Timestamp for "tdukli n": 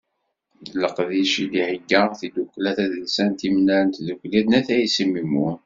3.95-4.57